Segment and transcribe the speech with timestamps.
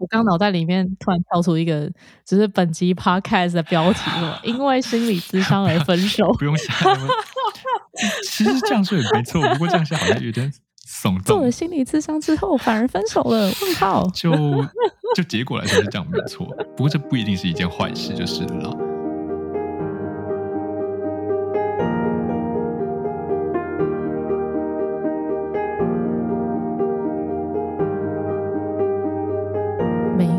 [0.00, 1.88] 我刚脑袋里面突然跳出一个，
[2.24, 6.26] 只是本集 podcast 的标题了，因为心理智商而分手。
[6.38, 6.74] 不用想，
[8.26, 10.50] 其实这样说也没错，不过这样说好像有点
[10.88, 11.22] 耸动。
[11.22, 13.52] 做了心理智商之后，反而分手了？
[13.60, 14.08] 问号？
[14.14, 14.32] 就
[15.14, 18.89] 就结果来说是这样没错，不过这不一定是一件坏事，就是了。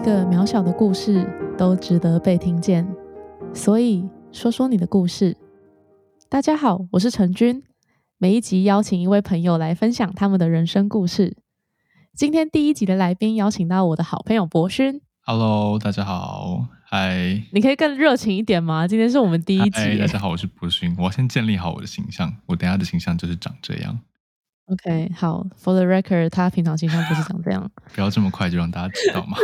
[0.02, 2.88] 个渺小的故事都值得被听见，
[3.54, 5.38] 所以说说你的故事。
[6.28, 7.62] 大家好，我是陈君。
[8.18, 11.38] 每一集邀请一位朋友来分享他们的人生故事。
[12.16, 15.02] 今天第一集的来宾邀请到我的好朋友博勋。
[15.24, 17.44] Hello，大家好，嗨。
[17.52, 18.88] 你可以更热情一点吗？
[18.88, 20.00] 今天是我们第一集。
[20.00, 20.96] 大家好，我是博勋。
[20.98, 24.00] 我要先建立好我的形象，我等下的形象就是长这样。
[24.68, 27.70] OK，好，For the record，他平常形象不是长这样。
[27.94, 29.38] 不要这么快就让大家知道嘛。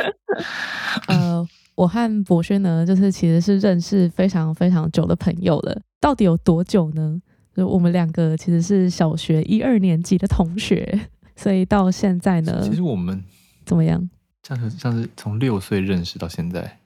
[1.08, 5.82] 呃，我和博轩呢，就是其实是认识非常非常久的朋友了。
[6.00, 7.22] 到底有多久呢？
[7.54, 13.22] 就我们两个其实是小学一二年级的同学，所以到现在呢，其实我们
[13.66, 14.10] 怎么样？
[14.44, 16.80] 像是像是从六岁认识到现在。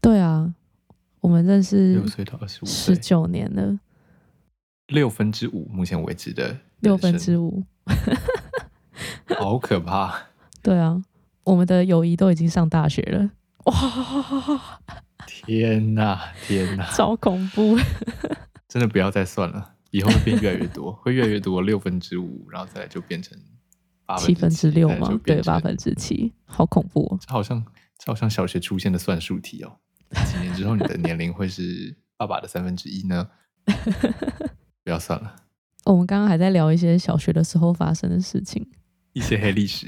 [0.00, 0.52] 对啊，
[1.20, 3.78] 我们认识六岁到二十五，十九年了。
[4.88, 7.64] 六分之五，目前为止的六分之五。
[9.38, 10.12] 好可怕！
[10.62, 11.00] 对啊，
[11.44, 13.30] 我们的友谊都已经上大学了，
[13.64, 14.80] 哇！
[15.26, 17.76] 天哪，天哪，超恐怖！
[18.66, 23.38] 真的不要再算了，以后会变越来越多， 会越来越多，六分之五，然后再就变成
[24.18, 25.20] 七分之六吗？
[25.24, 27.18] 对，八分之七，好恐怖！
[27.20, 27.64] 这好像
[27.98, 29.76] 这好像小学出现的算术题哦。
[30.26, 33.28] 几年之后，你的年龄会是爸爸的三分之一呢？
[34.88, 35.36] 不要算了。
[35.84, 38.66] 我们刚刚还在聊一些小学的时候发生的事情，
[39.12, 39.86] 一些黑历史，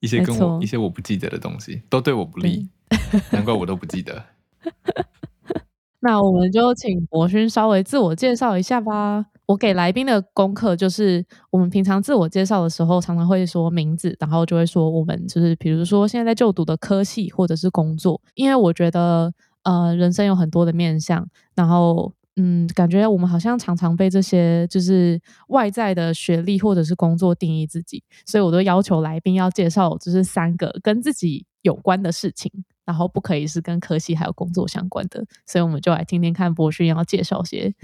[0.00, 2.66] 一些跟我一些我不记得的东西，都对我不利，
[3.30, 4.24] 难怪我都不记得。
[6.00, 9.26] 那我们就请博勋稍微自我介绍一下吧。
[9.44, 19.30] 我给来宾的功课就是，我们平常自我介绍的时候，常常会说名字，然后就会说我们就是，比如说现在在就读的科系或者是工作，因为我觉得
[19.64, 22.14] 呃，人生有很多的面向，然后。
[22.40, 32.48] 嗯，感觉我们好像常常被这些就是外在的学历或者是工作定义自己，所以我都要求来宾要介绍就是三个跟自己有关的事情，
[32.84, 35.24] 然后不可以是跟科系还有工作相关的。
[35.46, 37.74] 所以我们就来听听看博勋要介绍些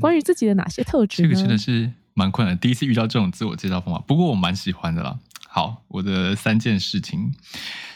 [0.00, 1.24] 关于自己的哪些特质。
[1.24, 5.18] 这个真的是蛮困难，第一次遇到这种自我介绍方法，不过我蛮喜欢的啦。
[5.48, 7.32] 好，我的三件事情，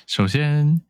[0.08, 0.80] 首先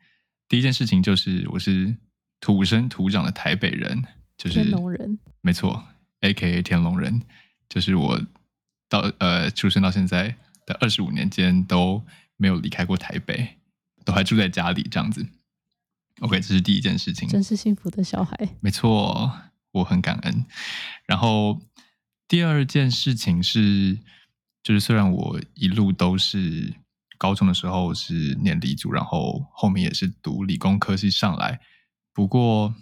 [0.48, 1.94] 第一件事情就是我是
[2.40, 4.02] 土生土长的台北人。
[4.42, 5.84] 就是天龙人，没错
[6.20, 7.20] ，A K A 天龙人，
[7.68, 8.18] 就是我
[8.88, 10.34] 到呃出生到现在
[10.64, 12.02] 的二十五年间都
[12.38, 13.58] 没有离开过台北，
[14.02, 15.26] 都还住在家里这样子。
[16.20, 18.34] OK，这是第一件事情，真是幸福的小孩。
[18.62, 19.30] 没错，
[19.72, 20.46] 我很感恩。
[21.04, 21.60] 然后
[22.26, 23.98] 第二件事情是，
[24.62, 26.72] 就是虽然我一路都是
[27.18, 31.60] 高中的时候是念理组，然后后面也是读理工科系上来，
[32.14, 32.74] 不过。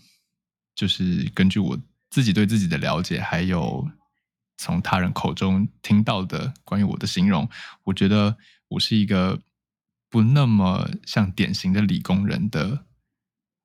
[0.78, 1.76] 就是根据我
[2.08, 3.84] 自己对自己的了解，还有
[4.58, 7.50] 从他人口中听到的关于我的形容，
[7.82, 8.36] 我觉得
[8.68, 9.40] 我是一个
[10.08, 12.84] 不那么像典型的理工人的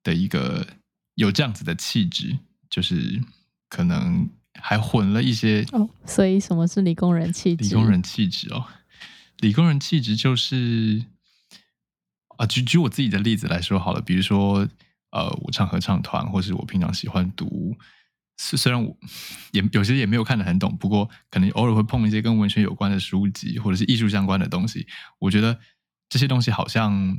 [0.02, 0.66] 的一个
[1.14, 2.36] 有这样子的气质，
[2.68, 3.22] 就是
[3.68, 4.28] 可能
[4.60, 5.88] 还混了一些哦。
[6.04, 7.62] 所以什么是理工人气质？
[7.62, 8.66] 理工人气质哦，
[9.38, 11.04] 理工人气质就是
[12.38, 14.68] 啊，举举我自己的例子来说好了，比如说。
[15.14, 17.76] 呃，我唱合唱团，或是我平常喜欢读，
[18.36, 18.96] 虽然我
[19.52, 24.88] 也有些也没有看得很懂，不过可能偶尔会碰一些跟文学有关的书籍，或者是艺术相关的东西。
[25.20, 25.56] 我觉得
[26.08, 27.16] 这些东西好像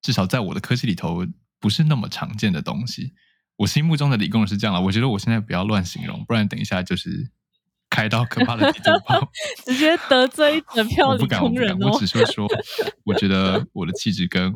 [0.00, 1.26] 至少在我的科技里头
[1.60, 3.12] 不是那么常见的东西。
[3.56, 7.30] 我心目中的理工人是这样了，我觉得我现在不要乱形容，不然等一下就是
[7.90, 9.30] 开刀可怕的地图炮，
[9.66, 11.90] 直接得罪一整票 理工人哦。
[11.92, 12.48] 我只是说，
[13.04, 14.50] 我觉得我的气质跟。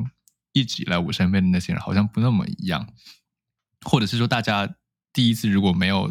[0.59, 2.88] 一直以来，我身边的那些人好像不那么一样，
[3.85, 4.75] 或者是说，大家
[5.12, 6.11] 第一次如果没有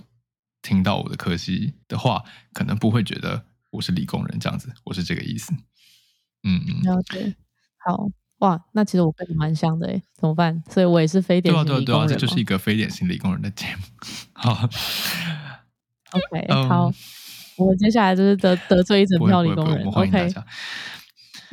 [0.62, 4.72] 听到我的科系的话，可能不会觉得我是理工人这样子。
[4.84, 5.52] 我是这个意思。
[6.44, 7.36] 嗯嗯，了解。
[7.84, 8.08] 好
[8.40, 10.62] 哇，那其实我跟你蛮像的诶，怎么办？
[10.70, 11.86] 所以我也是非典型理工人。
[11.86, 13.82] 对啊对啊，这就是一个非典型理工人的节目。
[14.34, 14.70] 好，
[16.14, 16.92] OK，好，
[17.58, 19.84] 我接下来就是得得罪一整票理工人。
[19.88, 20.30] OK。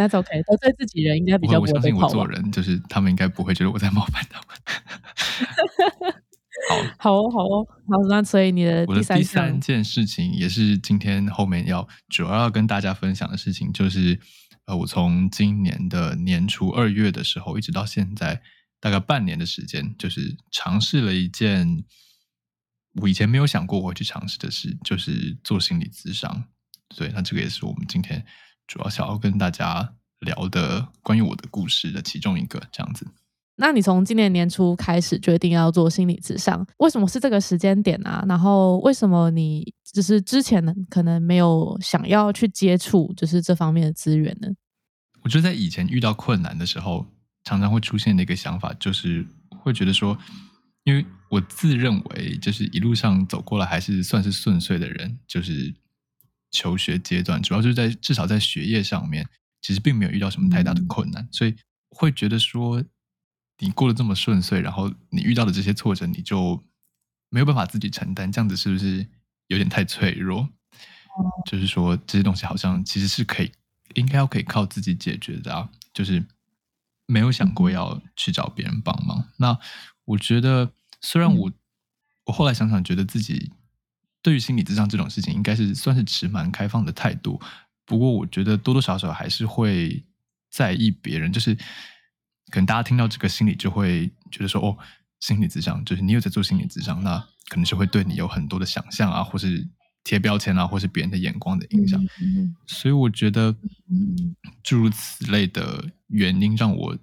[0.03, 6.15] That's OK，得罪自己人应该比较不会我相信我做人，就是他们应该不会觉得我在冒犯他们。
[6.99, 7.99] 好， 好哦，好哦，好。
[8.09, 14.19] 那所以你的我的第三件事情，也是今天后面要主要要跟大家分享的事情，就是
[14.67, 18.43] 呃，我从今年的年初二月的时候，一直到现在
[18.81, 21.85] 大概半年的时间，就是尝试了一件
[23.01, 26.45] 我以前没有想过我会去尝试的事，就是做心理咨商。
[26.95, 28.25] 对，那这个也是我们今天
[28.73, 33.07] 主要想要跟大家聊的关于我的故事的其中一个这样子。
[33.57, 38.25] 那你从今年年初开始决定要做心理咨商，为什么是这个时间点啊？
[38.27, 44.49] 然后为什么你就是之前呢可能没有想要去接触就是这方面的资源呢？
[45.23, 47.05] 我觉得在以前遇到困难的时候，
[47.45, 50.17] 常常会出现的一个想法，就是会觉得说，
[50.85, 55.75] 因为我自认为就是一路上走过来还是算是顺遂的人，就是
[56.53, 59.29] 求学阶段，主要就是在至少在学业上面，
[59.61, 61.57] 其实并没有遇到什么太大的困难，所以
[61.91, 62.85] 会觉得说。
[63.59, 66.61] 你过得这么顺遂，然后你遇到的这些挫折，你就
[67.29, 69.07] 没有办法自己承担，这样子是不是
[69.47, 70.49] 有点太脆弱？
[71.47, 73.53] 就是说这些东西好像其实是可以，
[73.95, 75.71] 应该要可以靠自己解决的啊。
[75.95, 76.25] 就是
[77.07, 79.29] 没有想过要去找别人帮忙。
[79.37, 79.57] 那
[80.07, 81.53] 我觉得，虽然我
[82.25, 83.53] 我后来想想，觉得自己
[84.23, 87.41] 对于心理智商这种事情，应该是算是持蛮开放的态度。
[87.85, 90.03] 不过，我觉得多多少少还是会
[90.51, 91.57] 在意别人，就是。
[92.51, 94.77] 可能大家听到这个心理就会觉得说，哦，
[95.21, 97.17] 心理智商就是你有在做心理智商，那
[97.49, 99.67] 可能是会对你有很多的想象啊，或是
[100.05, 101.99] 贴标签啊，或是别人的眼光的影响。
[102.67, 103.57] 所以我觉得，
[104.63, 106.99] 诸如此类的原因，让我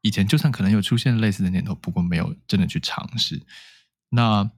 [0.00, 3.42] 以前就算可能有出现类似的念头，不过没有真的去尝试。
[4.08, 4.50] 那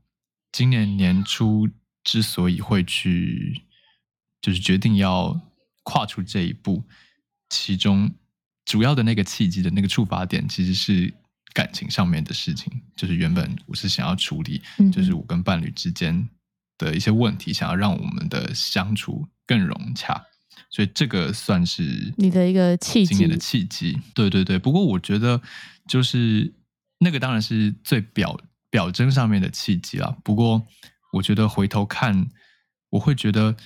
[0.53, 1.69] 今年年初
[2.10, 3.62] 之所以会去，
[4.42, 5.40] 就是决定要
[5.84, 6.82] 跨出这一步，
[7.48, 8.10] 其中。
[8.66, 11.12] 主要的那个契机的那个触发点，其实是
[11.52, 12.70] 感情上面的事情。
[12.94, 14.62] 就是原本我是想要处理，
[14.92, 16.28] 就是我跟伴侣之间
[16.78, 20.22] 的一些问题，想要让我们的相处更融洽。
[20.70, 23.98] 所以这个算是你的一个契机，今年的契机。
[24.14, 24.56] 对对对。
[24.56, 25.40] 不过我觉得，
[25.88, 26.54] 就是
[26.98, 28.38] 那个当然是最表
[28.70, 30.16] 表征上面的契机了。
[30.22, 30.64] 不过
[31.12, 32.28] 我觉得回头看，
[32.90, 33.56] 我会觉得，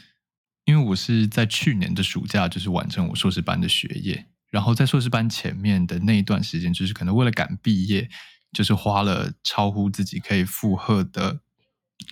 [0.64, 4.26] 因为我是在去年的暑假，就是完成我硕士班的学业。
[4.50, 8.08] 然后在硕士班前面的那一段时间，就是可能为了赶毕业，
[8.52, 11.40] 就是花了超乎自己可以负荷的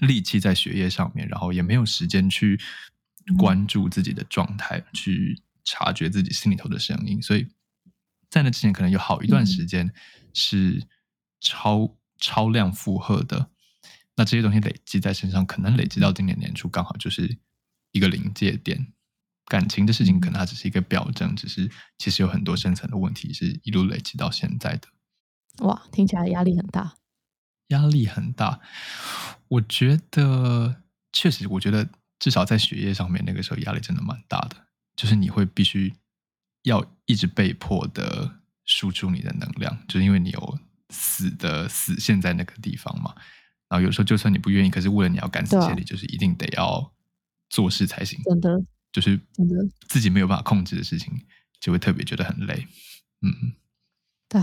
[0.00, 2.60] 力气在学业上面，然后也没有时间去
[3.38, 7.22] 关注自己的状态，去察觉自己心里头的声音。
[7.22, 7.46] 所以
[8.28, 9.92] 在那之前，可能有好一段时间
[10.34, 10.84] 是
[11.40, 13.51] 超超量负荷的。
[14.16, 17.38] 那这些东西累积在身上，可能累积到今年年初，刚好就是
[17.92, 18.92] 一个临界点。
[19.46, 24.88] 感情的事情可能它只是一个表征，只是其实有很多深层的问题是一路累积到现在的。
[25.64, 26.94] 哇，听起来压力很大，
[27.66, 28.60] 压力很大。
[29.48, 30.82] 我觉得
[31.12, 31.86] 确实，我觉得
[32.18, 34.56] 至少在学业上面那个时候压力真的蛮大的，
[34.96, 35.92] 就是你会必须
[36.62, 40.58] 要一直被迫的输出你的能量，就是因为你有
[40.90, 43.14] 死的死线在那个地方嘛。
[43.72, 46.92] 然后有时候就算你不愿意，可是为了你要赶死千里，就是一定得要
[47.48, 48.20] 做事才行。
[48.24, 48.50] 真的。
[48.92, 49.18] 就是
[49.88, 51.10] 自己没有办法控制的事情，
[51.58, 52.66] 就会特别觉得很累。
[53.22, 53.54] 嗯，
[54.28, 54.42] 对，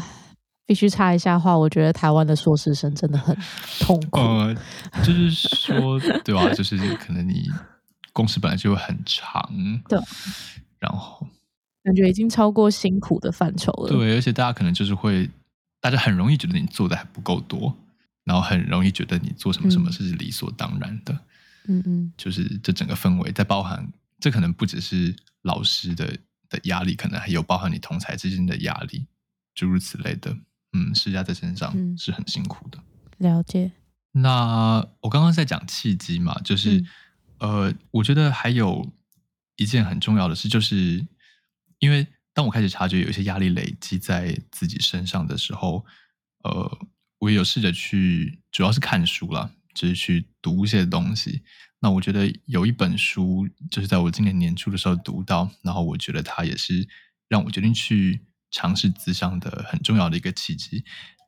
[0.65, 3.37] 必须插一下话，我觉得台湾的硕士生真的很
[3.79, 4.19] 痛苦。
[4.19, 4.55] 呃，
[5.05, 6.51] 就是说，对吧？
[6.53, 7.47] 就是可能你
[8.11, 9.47] 工时本来就很长，
[9.87, 9.99] 对，
[10.79, 11.27] 然后
[11.83, 13.89] 感觉已经超过辛苦的范畴了。
[13.89, 15.29] 对，而且大家可能就是会，
[15.79, 17.71] 大家很容易觉得你做的还不够多，
[18.29, 21.11] 然后很容易觉得你做什么什么是理所当然的。
[21.67, 23.91] 嗯嗯，就是这整个氛围在包含。
[24.19, 26.15] 这可能不只是老师的
[26.47, 29.07] 的压力，可能还有包含你同才之间的压力，
[29.55, 30.37] 诸如此类的。
[30.73, 32.77] 嗯，施加在身上是很辛苦的。
[33.17, 33.71] 了解。
[34.11, 36.85] 那我刚刚在讲契机嘛，就是
[37.39, 38.87] 呃，我觉得还有
[39.55, 41.03] 一件很重要的事，就是
[41.79, 45.83] 因为当我开始察觉有一些压力累积在自己身上的时候，
[46.43, 46.79] 呃，
[47.19, 51.43] 我也有试着去，主要是看书了，就是去读一些东西。
[51.81, 56.87] 那我觉得有一本书，就是在我今年年初的时候读到，然后我觉得它也是
[57.27, 60.83] 让我决定去尝试自商的很重要的一个契机。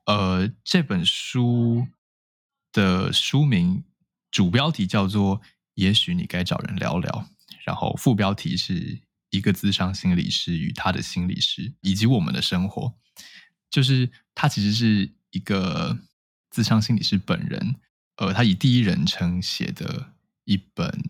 [0.06, 1.86] 呃，这本书
[2.72, 3.84] 的书名
[4.30, 5.40] 主标题叫做
[5.74, 7.10] 《也许你该找人聊聊》，
[7.64, 12.94] 然后副标题是一个自商心理师与他的心理师以及我们的生活。
[13.70, 15.98] 就是它其实是一个
[16.50, 17.76] 自商心理师本人，
[18.16, 20.12] 呃，他以第一人称写的。
[20.44, 21.00] 一本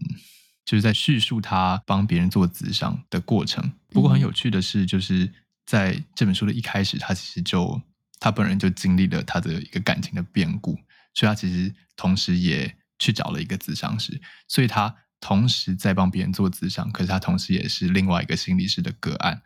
[0.63, 3.73] 就是在叙述他帮别人做自商的过程。
[3.89, 5.33] 不过很有趣的是，就是
[5.65, 7.81] 在这本书的一开始，他其实就
[8.21, 10.79] 他本人就经历了他的一个感情的变故，
[11.15, 19.41] 所以他其实同时也去找了一个自商师，所以他同时在帮别人做自商，可是他同时也是另外一个心理师的个案。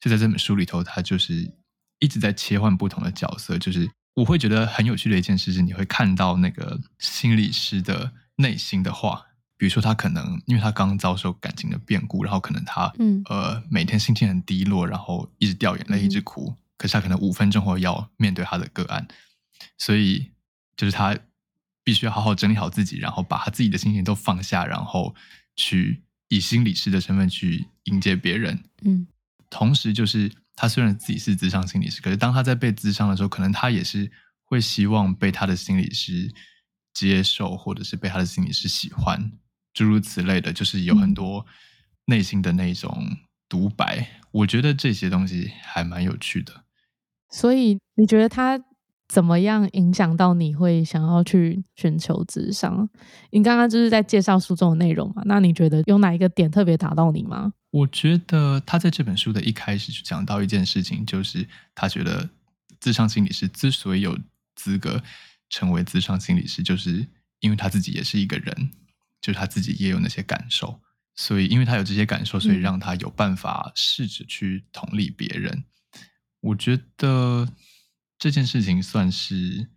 [0.00, 1.52] 就在这本书里头，他就是
[1.98, 3.58] 一直在切换不同的角色。
[3.58, 9.26] 就是我会觉得很有趣的一件事是，你会看到那个心理师的内心的话。
[9.56, 16.54] 比如说，他可能因为他刚遭受感情的变故，然后可能他嗯呃每天心情很低落，然后一直掉眼泪，一直哭。
[16.76, 19.06] 可是他可能五分钟后要面对他的个案，
[19.76, 20.30] 所以
[20.76, 21.16] 就是他
[21.82, 25.12] 必须要好好整理好自己，然后把他自己的心情都放下，然后
[25.56, 28.62] 去以心理师的身份去迎接别人。
[28.82, 29.06] 嗯
[29.50, 34.10] 同时，就是他虽然自己是智商心理师，可是当他在被智商的时候，可能他也是
[34.44, 36.34] 会希望被他的心理师
[36.92, 39.30] 接受，或者是被他的心理师喜欢，
[39.72, 41.46] 诸如此类的，就是有很多
[42.06, 43.06] 内心的那种
[43.48, 44.04] 独白。
[44.32, 46.64] 我觉得这些东西还蛮有趣的。
[47.30, 48.58] 所以你觉得他
[49.08, 52.88] 怎么样影响到你会想要去寻求智商？
[53.30, 55.22] 你刚刚就是在介绍书中的内容嘛？
[55.24, 57.52] 那你觉得有哪一个点特别打到你吗？
[57.70, 62.28] 我觉得他在这本书的一开始就讲到一件事情，就是他觉得
[62.80, 64.18] 智商心理师之所以有
[64.54, 65.02] 资格
[65.50, 67.06] 成为智商心理师，就是
[67.40, 68.70] 因为他自己也是一个人，
[69.20, 70.80] 就是他自己也有那些感受，
[71.14, 75.64] 所以因为他有这些感受，所以嗯让他有办法试着去同理别人。
[76.40, 77.48] 我觉得
[78.18, 79.68] 这件事情算是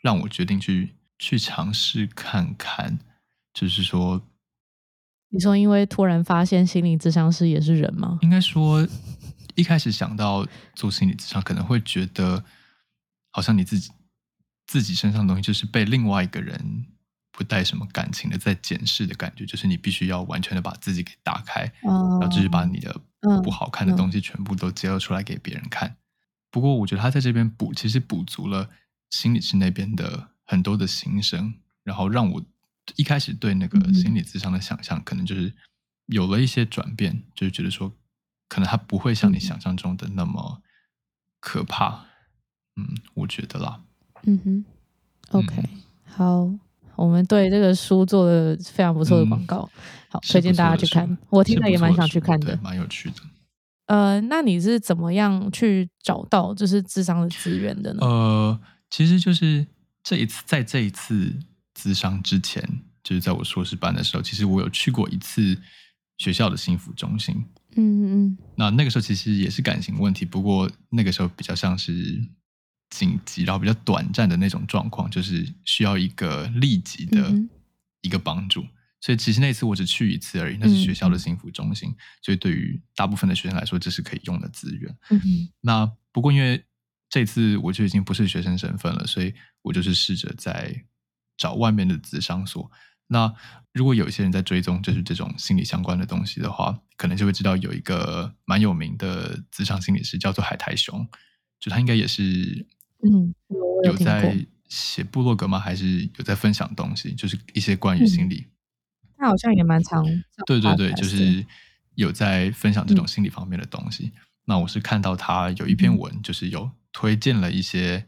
[0.00, 2.98] 让我决定去去尝试看看，
[3.52, 4.22] 就是说
[5.30, 8.18] 你说因为突然发现心理咨商师也是人吗？
[8.22, 8.86] 应该说，
[9.56, 12.44] 一开始想到做心理咨商，可能会觉得
[13.32, 13.90] 好像你自己
[14.66, 16.86] 自己身上的东西，就是被另外一个人
[17.32, 25.96] 不带什么感情的在检视的感觉，就是你必须要完全的把自己给打开，哦然后就是把你的嗯不好看的东西全部都揭露出来给别人看。
[26.54, 28.70] 不过，我觉得他在这边补，其实补足了
[29.10, 32.40] 心理师那边的很多的心声，然后让我
[32.94, 35.52] 一开始对那个嗯心理咨商的想象，可能就是
[36.06, 37.92] 有了一些转变，就是觉得说，
[38.48, 40.62] 可能他不会像你嗯想象中的那么
[41.40, 42.04] 可怕。
[42.76, 43.80] 嗯，我觉得啦。
[44.22, 44.64] 嗯哼
[45.30, 45.68] ，OK，、
[46.04, 46.48] 好，
[46.94, 49.68] 我们对这个书做了非常不错的广告，
[50.08, 51.18] 好，推荐大家去看。
[51.30, 52.62] 我听了也蛮想去看的对。
[52.62, 53.16] 蛮有趣的。
[53.86, 58.00] 呃，那你是怎么样去找到就是智商的资源的呢？
[58.00, 58.60] 呃，
[58.90, 59.66] 其实就是
[60.02, 61.34] 这一次，在这一次
[61.74, 62.66] 咨商之前，
[63.02, 65.56] 就是在我硕士班的时候，其实我有去过一次
[66.16, 67.44] 学校的幸福中心。
[67.76, 71.92] 嗯嗯那那个时候其实也是感情问题，不过那个时候比较像是
[72.88, 77.32] 紧急，然后比较短暂的那种状况，就是需要一个立即的
[78.00, 78.64] 一个帮助。
[79.04, 84.96] 所以其实那次我只去一次而已，那是学校的嗯幸福中心，所以对于大部分的学生来说，这是可以用的资源。
[85.60, 86.64] 那不过因为
[87.10, 90.86] 这次我就已经不是学生身份了，所以我就是试着在
[91.36, 92.70] 找外面的咨商所。
[93.08, 93.30] 那
[93.74, 101.06] 如果有一些人在追踪就是这种心理相关的东西的话，可能就会知道有一个蛮有名的咨商心理师叫做海苔熊，
[101.60, 102.66] 就他应该也是
[103.02, 103.34] 嗯，
[103.84, 105.60] 有在写部落格吗？
[105.60, 107.14] 还是有在分享东西？
[107.14, 108.46] 就是一些关于心理
[109.24, 110.04] 他好像也蛮常
[110.44, 111.44] 对对对，就是
[111.94, 114.12] 有在分享这种嗯心理方面的东西。
[114.44, 118.04] 那我是看到他有一篇嗯文，就是有推荐了一些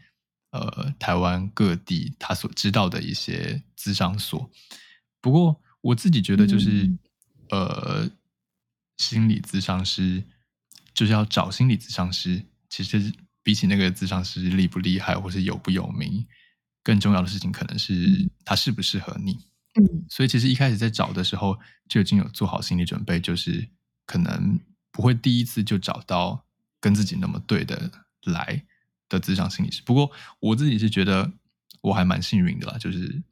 [0.51, 4.51] 呃台湾各地他所知道的一些咨商所。
[5.23, 6.99] 不过我自己觉得，就是、嗯
[7.49, 8.11] 呃，
[8.99, 10.23] 心理咨商师
[10.93, 13.11] 就是要找心理咨商师，其实
[13.43, 16.27] 比起那个咨商师厉不厉害或是有不有名，
[16.83, 19.39] 更重要的事情可能是嗯他适不适合你。
[19.77, 23.69] 嗯所以其实一开始在找的时候就已经有做好心理准备，就是
[24.07, 24.59] 可能
[24.91, 26.47] 不会第一次就找到
[26.81, 27.91] 跟自己那么对的
[28.25, 28.65] 来
[29.09, 29.83] 的职场心理师。
[29.85, 31.31] 不过我自己是觉得
[31.83, 33.23] 我还蛮幸运的啦，就是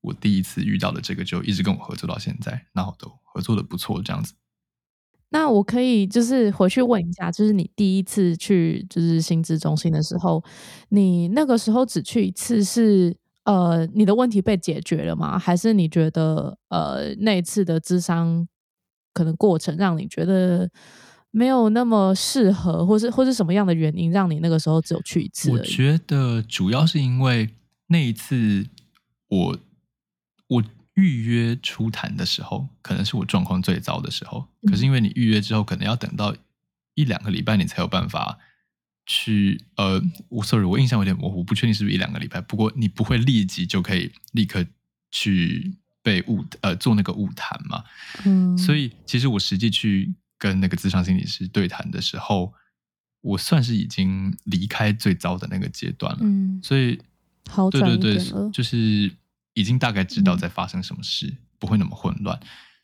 [0.00, 4.34] 我第一次遇到的这个就一直跟我合作到现在，然后都合作的不错，这样子。
[5.30, 10.42] 那我可以就是回去问一下，就是你第一次去就是心智中心的时候，
[10.88, 13.14] 你那个时候只去一次是
[13.48, 15.38] 呃你的问题被解决了吗？
[15.38, 18.46] 还是你觉得呃那一次的智商
[19.14, 20.70] 可能过程让你觉得
[21.30, 25.58] 没有那么适合，或是或是什么样的原因让你那个时候只有去一次我？
[25.60, 27.48] 觉得主要是因为
[27.86, 28.66] 那一次
[29.28, 29.58] 我
[30.48, 30.62] 我
[30.94, 34.46] 预约初谈的时候，可能是我状况最糟的时候。
[34.68, 36.34] 可是因为你预约之后，可能要等到
[36.94, 38.38] 一两个礼拜，你才有办法
[39.10, 42.42] 去呃，我 sorry，我印象有点模糊，不确定是不是一两个礼拜。
[42.42, 44.62] 不过你不会立即就可以立刻
[45.10, 47.82] 去被误呃做那个误谈嘛。
[48.26, 52.52] 嗯，所以其实我实际去跟那个咨商心理师对谈的时候，
[53.22, 56.18] 我算是已经离开最糟的那个阶段了。
[56.20, 57.00] 嗯所以，
[57.70, 59.10] 对对对就是
[59.54, 62.38] 已经大概知道嗯在发生什么事，不会那么混乱。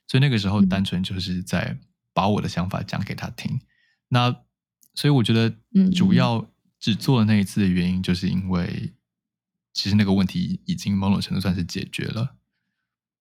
[0.08, 1.76] 所以那个时候嗯单纯就是在
[2.14, 3.60] 把我的想法讲给他听。
[4.08, 4.34] 那
[4.94, 6.46] 所以我觉得嗯主要
[6.78, 8.92] 只做了那一次的原因，就是因为
[9.72, 12.36] 其实那个问题已经某种程度算是解决了。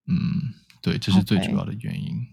[0.07, 2.27] 嗯，对，这是最主要的原因。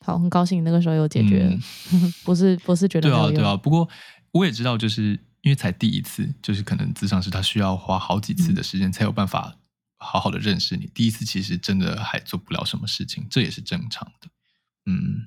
[0.00, 1.58] 好，很高兴那个时候有解决了，
[2.22, 3.28] 不是不是觉得对啊。
[3.30, 3.56] 对啊。
[3.56, 3.88] 不过
[4.30, 9.56] 我也知道，就是因为才第一次，就是可能咨商师他需要花好几次的时间才有办法
[9.96, 10.86] 好好的认识你。
[10.94, 14.28] 第一次其实真的还做不了什么事情，这也是正常的。
[14.84, 15.24] 嗯，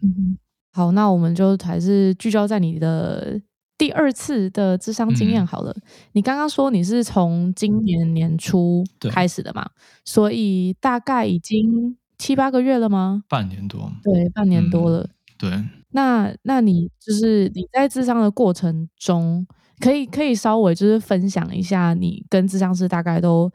[0.71, 3.39] 好，那我们就还是聚焦在你的
[3.77, 5.75] 第二次的智商经验嗯好了。
[6.11, 9.69] 你刚刚说你是从今年年初对开始的嘛，
[10.05, 13.23] 所以大概已经七八个月了吗？
[13.27, 15.09] 半年多，对，半年多嗯了。
[15.37, 19.47] 对，那那你就是你在智商的过程中，
[19.79, 23.49] 可以可以稍微就是分享一下你跟智商师大概都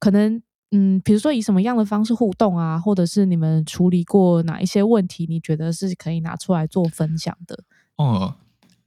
[0.00, 7.64] 可能嗯，比如说以什么样的方式互动啊，或者是你们处理过哪一些问题，你觉得是可以拿出来做分享的？
[7.96, 8.36] 哦，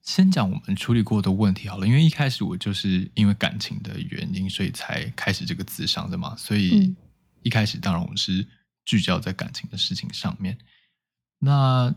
[0.01, 6.95] 先讲我们处理过的问题好了，因为一开始我就是因为感情的原因，所以才开始这个自商的嘛，所以嗯
[7.41, 8.45] 一开始当然我们是
[8.85, 10.57] 聚焦在感情的事情上面。
[11.39, 11.95] 那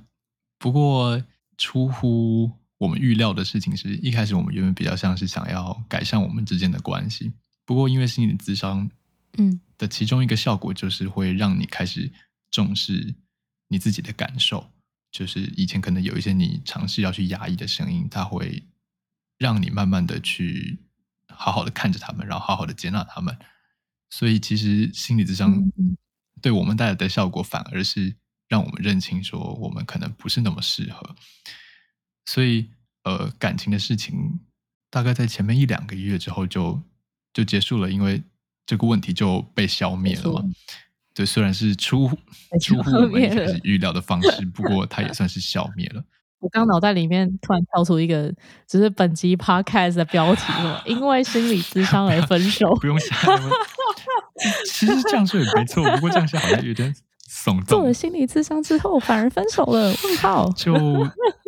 [0.58, 1.22] 不过
[1.58, 7.32] 出乎我们预料的事情是，一开始我们原本比较像是想要改善我们之间的关系，
[7.66, 8.90] 不过因为心理咨商
[9.38, 12.12] 嗯的其中一个效果就是会让你开始
[12.50, 13.14] 重视
[13.68, 14.70] 你自己的感受，
[15.10, 18.62] 就是以前可能有一些你尝试要去压抑的声音，它会
[19.38, 20.78] 让你慢慢的去
[21.28, 23.36] 好好的看着他们，然后好好的接纳他们。
[24.10, 25.60] 所以其实心理咨商
[26.40, 28.14] 对我们带来的效果，反而是
[28.48, 31.16] 让我们认清说我们可能不是那么适合。
[32.26, 32.70] 所以
[33.02, 34.38] 呃，感情的事情
[34.88, 36.80] 大概在前面一两个月之后就
[37.32, 38.22] 就结束了，因为
[38.66, 40.44] 这个问题就被消灭了。
[41.14, 42.10] 对，虽然是出
[42.60, 46.02] 出乎我们一开始预料的方式，不过它也算是消灭了。
[46.40, 48.30] 我刚脑袋里面突然跳出一个，
[48.66, 52.74] 只是本集 podcast 的标题了， 因为心理智商而分手。
[52.82, 53.16] 不用想，
[54.66, 56.94] 其实这样说也没错，不过这样想好像有点
[57.30, 57.94] 耸动做了。
[57.94, 59.94] 心理智商之后，反而分手了？
[60.04, 60.50] 问号。
[60.52, 60.74] 就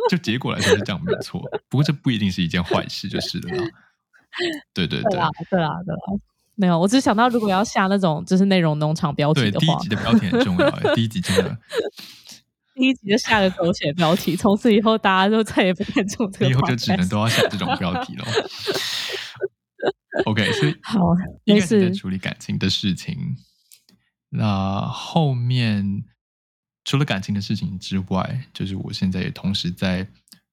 [0.09, 3.65] 就结果来说是这样没错，不过这不一定是一件坏事，就是了啦。
[4.73, 6.07] 对对对对啊，对啊，对啊。
[6.57, 11.59] 没有，我只想到如果要下那种就是内容农场标题，的话第一集，的标题很重要欸，第一集真的，
[12.75, 18.25] 第一集就下个狗血标题，从此以后大家就再也不看这种这个以后就只能都要下这种标题了。
[20.25, 20.99] OK，所以好，
[21.45, 21.79] 一没事。
[21.79, 23.37] 开始在处理感情的事情，
[24.31, 26.05] 那后面
[26.85, 30.09] 除了感情的事情之外，就是我现在也同时在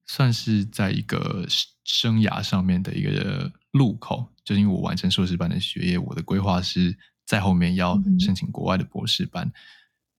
[0.05, 1.45] 算是在一个
[1.85, 9.51] 生涯上面的一个路口，就是因为我完成硕士班的学业，我的规划是在后面要申请国外的博士班。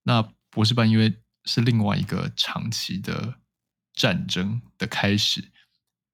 [0.05, 3.40] 那博士班因为是另外一个长期的
[3.95, 5.51] 战争的开始，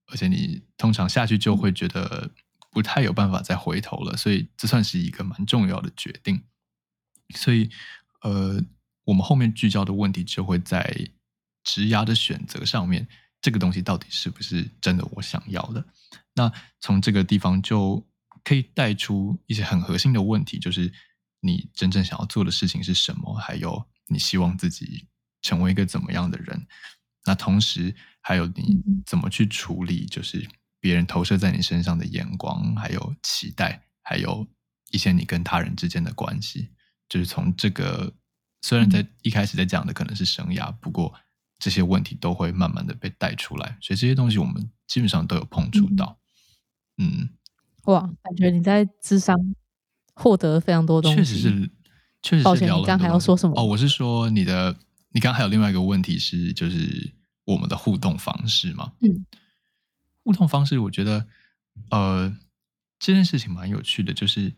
[0.07, 2.31] 而且你通常下去就会觉得
[2.71, 6.43] 不太有办法再回头了，所以这算是一个蛮重要的决定。
[7.35, 7.71] 所以，
[8.23, 8.63] 呃，
[9.05, 11.09] 我们后面聚焦的问题就会在
[11.63, 13.07] 职涯的选择上面，
[13.41, 15.85] 这个东西到底是不是真的我想要的？
[16.35, 18.07] 那从这个地方就
[18.45, 20.93] 可以带出一些很核心的问题，就是
[21.41, 25.09] 你真正想要做的事情是什么，还有你希望自己
[25.43, 26.67] 成为一个怎么样的人。
[27.27, 30.49] 那同时还有你嗯怎么去处理，就是
[30.81, 34.47] 别人投射在你身上的眼光，还有期待，还有
[34.91, 36.71] 一些你跟他人之间的关系，
[37.09, 38.15] 就是从这个
[38.63, 41.15] 虽然在一开始在讲的可能是生涯，不过
[41.61, 46.19] 这些问题都会慢慢的被带出来，所以这些东西我们基本上都有碰触到。
[46.97, 47.29] 嗯，
[47.85, 49.37] 哇，感觉你在智商
[50.15, 51.19] 获得非常多东西。
[51.19, 51.71] 确实是，
[52.23, 54.75] 确实抱歉是聊了你刚还要说什么哦，我是说你的，
[55.11, 57.13] 你刚刚还有另外一个问题是，就是
[57.45, 58.93] 我们的互动方式嘛。
[59.01, 59.27] 嗯，
[60.25, 61.27] 互动方式，我觉得，
[61.91, 62.37] 呃，
[62.99, 64.55] 这件事情蛮有趣的，就是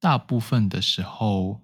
[0.00, 1.62] 大部分的时候，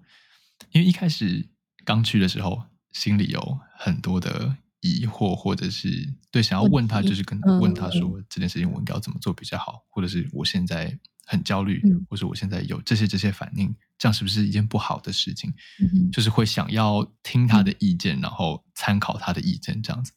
[0.71, 1.49] 因为一开始
[1.83, 2.63] 刚去的时候，
[2.95, 15.53] 心里有很多的疑惑，或者是对想要问问他，就是跟嗯问他嗯说这件事情我应该要怎么做比较好，或者是我现在很焦虑，嗯或者我现在有这些这些反应，这样是不是一件不好的事情？
[15.81, 20.13] 嗯就是会想要听他的意见，然后参考他的意见这样子。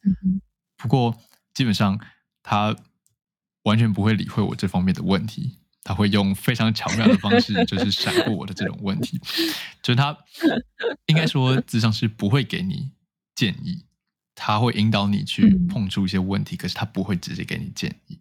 [0.77, 1.19] 不过
[1.53, 1.99] 基本上
[2.45, 2.77] 他
[3.65, 5.58] 完全不会理会我这方面的问题，
[5.89, 9.19] 他会用非常巧妙的方式， 就是闪过我的这种问题。
[9.83, 10.15] 就是他
[11.07, 12.91] 应该说，智商是不会给你
[13.35, 13.87] 建议，
[14.35, 18.21] 他会引导你去嗯碰触一些问题，可是他不会直接给你建议。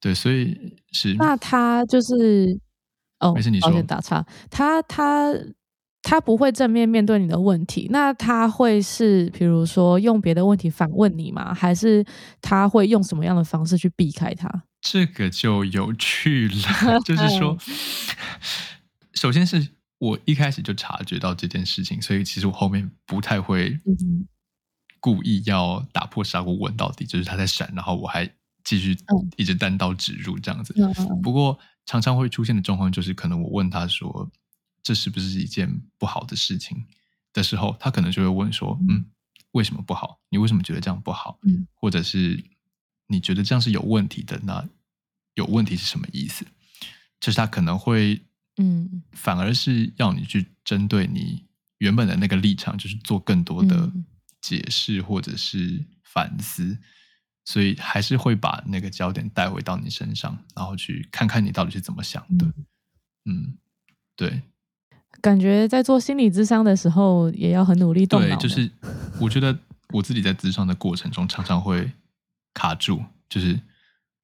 [0.00, 2.58] 对，所以是那他就是
[3.20, 5.30] 哦，没事你说打岔，他他
[6.00, 11.52] 他不会正面面对你的问题，那他会是比如说用别的问题反问你吗？
[11.52, 12.02] 还是
[12.40, 14.48] 他会用什么样的方式去避开他？
[14.82, 17.56] 这个就有趣了， 就是说，
[19.14, 19.66] 首先是
[19.96, 23.78] 我一开始就察觉到这件事情，所以其实我后面不太会
[25.00, 28.30] 故意要打破砂锅问到底，就是他在闪，然后我还
[28.64, 28.94] 继续
[29.36, 30.74] 一直单刀直入这样子。
[31.22, 34.30] 不过常常会出现的状况就是，可能我问他说。
[34.84, 36.84] 这是不是一件不好的事情
[37.32, 39.06] 的时候，他可能就会问说：“嗯，
[39.52, 40.18] 为什么不好？
[40.28, 41.38] 你为什么觉得这样不好？
[41.46, 42.42] 嗯，或者是
[43.12, 44.40] 你觉得这样是有问题的？
[44.42, 44.66] 那
[45.34, 46.46] 有问题是什么意思？
[47.20, 48.20] 就是他可能会，
[48.56, 51.44] 嗯，反而是要你去针对你
[51.78, 53.92] 原本的那个立场，就是做更多的
[54.40, 56.78] 解释或者是反思，
[57.44, 62.46] 所以还是会把那个焦点带回到你身上，然后去看看你到底是怎么想的。
[63.26, 63.58] 嗯，
[64.16, 64.42] 对。”
[65.20, 68.26] 感觉在做心理智商的时候，也要很努力动脑。
[68.26, 68.68] 对，就是
[69.20, 69.56] 我觉得
[69.90, 71.92] 我自己在智商的过程中，常常会
[72.54, 73.60] 卡住，就是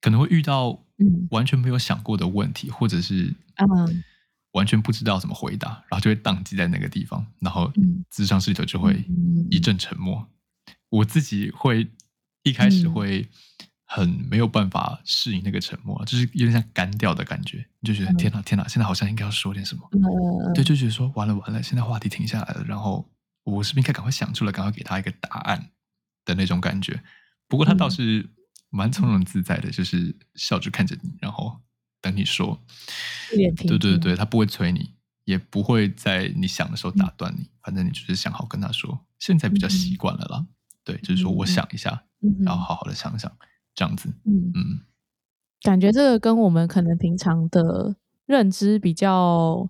[0.01, 0.83] 可能会遇到
[1.31, 4.03] 完全没有想过的问题，或者是嗯，
[4.51, 7.71] 完全不知道怎么回答，然后就会宕机在那个地方，然后
[8.09, 9.05] 智商室里头就会
[9.49, 10.27] 一阵沉默。
[10.89, 11.89] 我自己会
[12.43, 13.27] 一开始会。
[13.91, 17.65] 很没有办法适应那个沉默，就是有点像干掉的感觉。
[17.79, 19.81] 你就觉得天哪，天哪，现在好像应该要说点什么。
[20.53, 23.09] 对，就觉得说完了完了，现在话题停下来了，然后
[23.45, 25.71] 我是不是应该赶快想出来，赶快给他一个答案
[26.23, 27.01] 的那种感觉。
[27.49, 28.29] 不过他倒是
[28.69, 31.59] 蛮从容自在的，就是笑着看着你，然后
[31.99, 32.57] 等你说。
[33.29, 34.93] 对对对，他不会催你，
[35.25, 37.49] 也不会在你想的时候打断你。
[37.61, 39.05] 反正你就是想好跟他说。
[39.19, 40.45] 现在比较习惯了啦。
[40.85, 42.05] 对，就是说我想一下，
[42.45, 43.29] 然后好好的想想。
[43.75, 44.79] 这样子，嗯嗯，
[45.61, 49.69] 感觉这个跟我们可能平常的认知比较，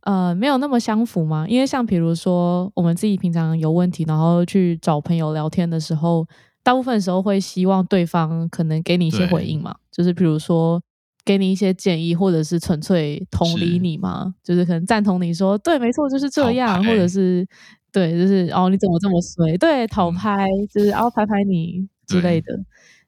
[0.00, 1.48] 呃，没有那么相符嘛。
[1.48, 6.26] 因为像比如说，我们自己平常有问题，然后去找朋友聊天的时候，
[6.66, 10.82] 大部分时候会希望对方可能给你一些回应嘛，就是比如说
[11.24, 17.46] 给你一些建议，或者是纯粹同理你嘛，就是可能赞同你说对，没错，就是这样，或者是
[17.92, 19.56] 对，就是哦，你怎么这么衰？
[19.58, 22.58] 对，讨拍，就是哦，拍拍你之类的。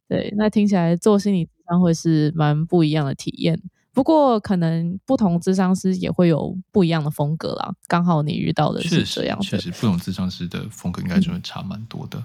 [0.06, 3.60] 对，那听起来做心理智商会是蛮不一样的体验。
[3.92, 7.74] 不过，可能不同智商师也会有不一样的风格啦。
[7.88, 12.22] 刚好你遇到的是这样，确实不同智商师的风格应该就会差蛮多的。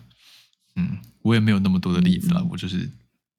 [0.75, 2.89] 嗯，我也没有那么多的例子了，我就是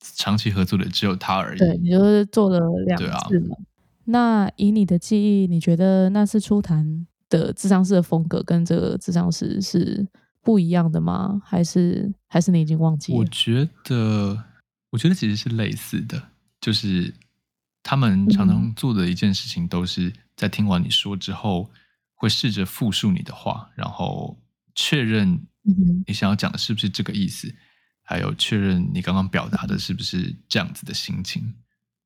[0.00, 1.58] 长期合作的只有他而已。
[1.58, 3.56] 对你就是做了两次嘛。
[4.04, 10.06] 那以你的记忆，你觉得那次初谈的智商师的风格跟这个智商师是？
[10.44, 11.40] 不一样的吗？
[11.42, 13.18] 还是还是你已经忘记了？
[13.18, 14.44] 我觉得，
[14.90, 16.22] 我觉得其实是类似的，
[16.60, 17.14] 就是
[17.82, 21.70] 他们常常做的一件事情，都是在听完你说之后，
[22.14, 24.36] 会试着复述你的话，然后
[24.74, 25.46] 确认
[26.06, 27.54] 你想要讲的是不是这个意思，
[28.02, 31.54] 还有确认你刚刚表达的是不是这样子的心情，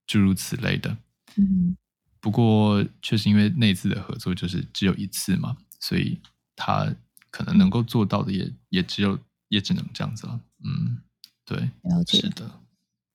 [0.06, 0.96] 诸如此类的。
[1.36, 1.76] 嗯，
[2.20, 6.18] 不过确实因为那次的合作就是只有一次嘛，所以
[6.56, 6.94] 他。
[7.30, 9.16] 可能能够做到的也也只有
[9.48, 10.96] 也只能这样子了，嗯，
[11.44, 12.50] 对，了解，是的。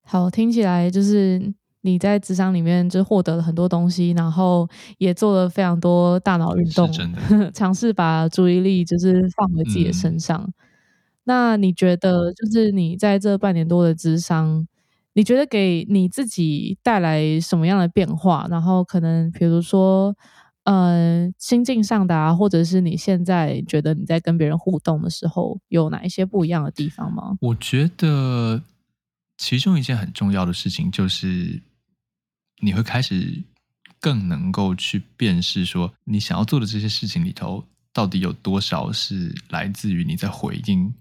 [0.04, 1.52] 好，听起来就是
[1.84, 4.68] 你在职场里面就获得了很多东西，然后
[4.98, 6.92] 也做了非常多大脑运动，
[7.54, 10.52] 尝试把注意力就是放回自己的身上。
[11.26, 14.68] 那你觉得，就是你在这半年多的智商，
[15.14, 18.48] 你觉得给你自己带来什么样的变化？
[18.50, 20.16] 然后可能比如说。
[20.66, 27.36] 嗯，心境上达，或者是你现在觉得你在跟别人互动的时候，有哪一些不一样的地方吗？
[27.42, 28.62] 我觉得
[29.38, 31.62] 其中一件很重要的事情就是，
[32.64, 33.44] 你会开始
[34.00, 40.94] 更能够去辨识，说你想要做的这些事情里头，到底有多少是来自于你在回应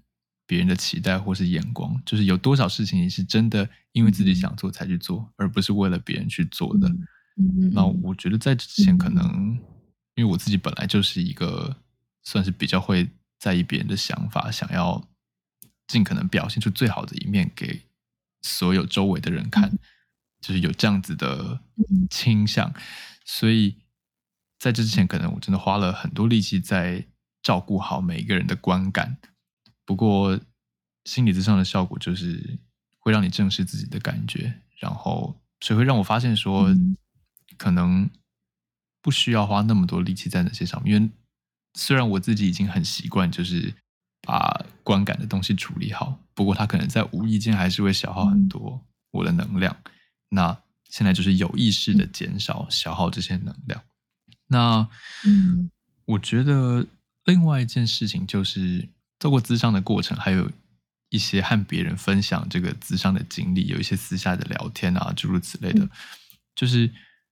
[0.45, 6.93] 别人的期待或是眼光，就是有多少事情你是真的因为自己想做才去做，而不是为了别人去做的。
[7.73, 9.59] 那我觉得在之前可能，
[10.17, 11.75] 因为我自己本来就是一个
[12.25, 15.03] 算是比较会在意别人的想法，想要
[15.87, 17.81] 尽可能表现出最好的一面给
[18.43, 19.73] 所有周围的人看，
[20.43, 21.59] 就是有这样子的
[22.11, 22.71] 倾向，
[23.25, 23.75] 所以
[24.59, 27.03] 在这之前可能我真的花了很多力气在
[27.43, 29.17] 照顾好每一个人的观感。
[29.87, 30.39] 不过
[31.07, 32.59] 心理之上的效果就是
[32.99, 36.69] 会让你正视自己的感觉，然后所以会让我发现说。
[37.59, 38.09] 可能
[39.03, 41.11] 不需要花那么多力气在那些上面，因为
[41.75, 43.73] 虽然我自己已经很习惯，就是
[44.23, 49.77] 把观感的东西处理好，不过它可能在无意间还是会消耗很多我的能量。
[50.35, 50.57] 那
[50.89, 53.81] 现在就是有意识的减少消耗这些能量。
[54.49, 54.89] 那，
[55.25, 55.71] 嗯，
[56.05, 56.87] 我觉得
[57.25, 60.51] 另外一件事情就是透过咨商的过程，还有
[61.11, 65.91] 一些和别人分享这个咨商的经历，有一些私下的聊天啊，诸如此类的，嗯。
[66.55, 66.91] 就是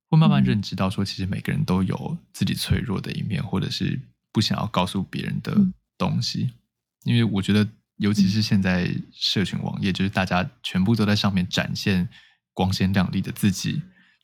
[0.08, 0.44] 会慢慢嗯。
[0.44, 4.00] 认知到说，其实每个人都有自己脆弱的一面，或者是
[4.32, 5.74] 不想要告诉别人的嗯。
[5.98, 6.50] 东西。
[7.04, 12.08] 因为我觉得，尤其是现在社群网页，就是大家全部都在上面展现
[12.60, 13.80] 光鲜亮丽的自己。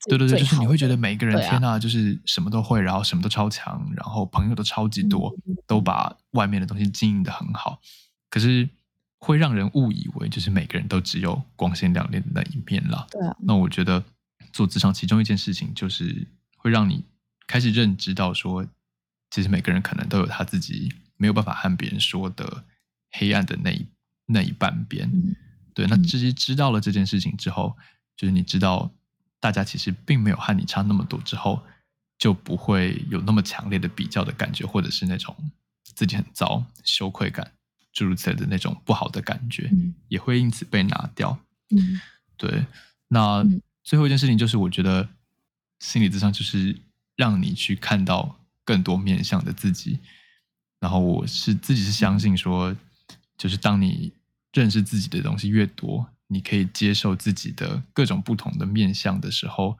[0.07, 7.81] 对对对，就是你会觉得每一个人天呐，就是什么都会，然后什么都超强，然后朋友都超级多，嗯都把外面的东西经营的很好。
[8.29, 8.69] 可是
[9.17, 13.07] 会让人误以为，就是每个人都只有光鲜亮丽的那一面啦。
[13.09, 14.03] 对啊，那我觉得
[14.53, 17.03] 做职场其中一件事情，就是会让你
[17.47, 18.63] 开始认知到说，
[19.31, 22.63] 其实每个人可能都有他自己没有办法和别人说的
[23.13, 23.85] 黑暗的那一
[24.27, 25.09] 那一半边。
[25.11, 25.35] 嗯
[25.73, 27.75] 对，那其实知道了这件事情之后，
[28.17, 28.91] 就是你知道
[29.39, 31.63] 大家其实并没有和你差那么多之后，
[32.17, 35.35] 就不会有那么强烈的比较的感觉，或者是那种
[35.83, 37.51] 自己很糟、羞愧感
[37.93, 41.39] 诸如此类的那种不好的感觉，嗯也会因此被拿掉。
[41.69, 42.01] 嗯
[42.35, 42.65] 对，
[43.07, 45.07] 那嗯最后一件事情就是，我觉得
[45.79, 46.75] 心理智商就是
[47.15, 49.99] 让你去看到更多面向的自己。
[50.79, 52.75] 然后我是自己是相信说，
[53.37, 54.13] 就是当你
[54.53, 59.77] 认识自己的东西越多，你可以接受自己的各种不同的面相的时候，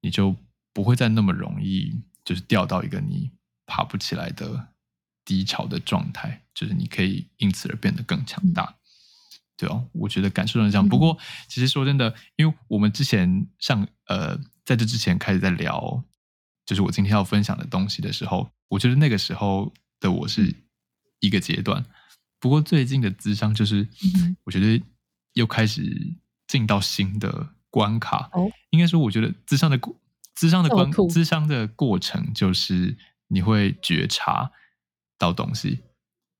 [0.00, 0.36] 你就
[0.72, 3.30] 不会再那么容易就是掉到一个你
[3.66, 4.68] 爬不起来的
[5.24, 8.76] 低潮的状态，就是你可以因此而变得更强大。
[9.56, 10.88] 对哦，我觉得感受上是这样。
[10.88, 16.02] 不过，其实说真的，因为我们之前上呃，在这之前开始在聊，
[16.64, 20.54] 就是我今天要分享的东西的时候，我觉得那个时候的我是
[21.18, 21.84] 一个阶段。
[22.38, 24.82] 不过最近的智商，就是嗯我觉得
[25.40, 26.14] 又开始
[26.46, 28.30] 进到新的关卡。
[28.32, 29.96] 哦应该说，我觉得智商的过
[30.36, 34.48] 智商的关智商的过程，就是你会觉察
[35.18, 35.80] 到东西，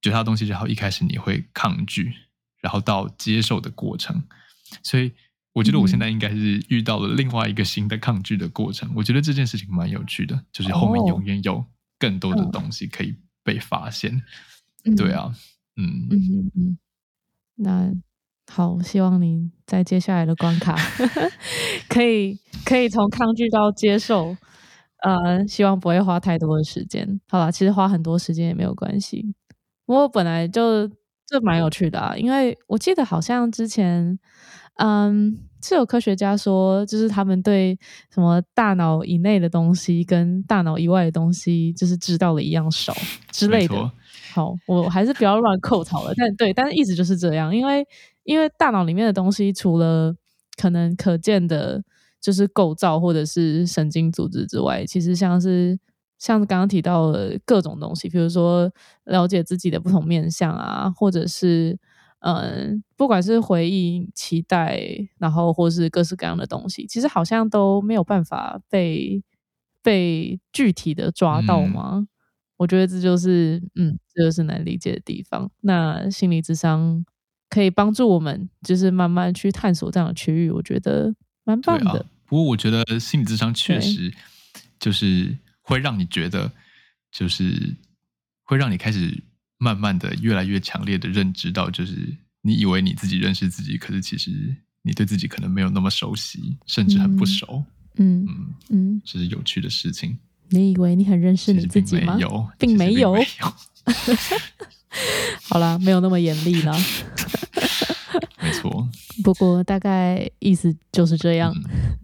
[0.00, 2.14] 觉察到东西，然后一开始你会抗拒，
[2.60, 4.22] 然后到接受的过程。
[4.84, 5.12] 所以
[5.52, 8.88] 我觉得我现在应该是遇到了另外一个新的抗拒的过程。
[8.94, 11.66] 我觉得这件事情蛮有趣的，就是后面哦永远有
[11.98, 14.22] 更多的嗯东西可以被发现。
[14.84, 15.34] 嗯对啊，
[15.76, 16.78] 嗯，嗯嗯嗯，
[17.56, 17.92] 那
[18.52, 20.74] 好，希望你在接下来的关卡
[21.88, 24.36] 可以可以从抗拒到接受，
[25.04, 27.20] 呃，希望不会花太多的时间。
[27.28, 29.24] 好啦，其实花很多时间也没有关系。
[29.86, 30.88] 我本来就
[31.26, 34.18] 这蛮有趣的啊，因为我记得好像之前，
[34.78, 37.78] 嗯，是有科学家说，就是他们对
[38.12, 42.92] 什么大脑以内的东西跟大脑以外的东西，就是知道的一样少
[43.30, 43.92] 之类的。
[44.32, 46.12] 好，我还是不要乱扣槽了。
[46.16, 47.84] 但对，但是意思就是这样，因为
[48.24, 50.14] 因为大脑里面的东西，除了
[50.56, 51.83] 可能可见的，
[52.20, 55.78] 就是构造或者是神经组织之外，其实像是
[56.18, 58.70] 像是刚刚提到的各种东西，比如说
[59.04, 61.78] 了解自己的不同面相啊，或者是
[62.20, 64.78] 嗯，不管是回忆、期待，
[65.18, 69.22] 然后或是各式各样的东西，其实好像都没有办法被
[69.83, 72.06] 被具体的抓到嗯吗？
[72.59, 75.50] 我觉得这就是，嗯，这就是难理解的地方。
[75.62, 77.02] 那心理智商
[77.50, 82.06] 可以帮助我们，就是慢慢去探索这样的区域，我觉得蛮棒的。。
[82.24, 84.14] 不过我觉得心理智商确对实
[84.78, 86.50] 就是会让你觉得，
[87.10, 87.76] 就是
[88.44, 89.22] 会让你开始
[89.58, 94.30] 慢慢的越来越强烈的认知到，就是你以为你自己认识自己，可是其实
[94.82, 97.64] 你对自己可能没有那么熟悉，甚至很不嗯熟。
[97.96, 100.16] 嗯嗯，嗯，这是有趣的事情。
[100.50, 102.14] 你以为你很认识你自己吗？
[102.14, 103.14] 没有，并没有。
[105.48, 106.76] 好啦，没有那么严厉啦。
[108.42, 108.88] 没错，
[109.22, 111.55] 不过大概意思就是这样。